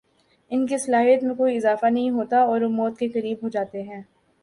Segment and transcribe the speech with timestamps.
[0.51, 4.01] ان کی صلاحیت میں کوئی اضافہ نہیں ہوتا اور وہ موت کےقریب ہوجاتے ہیں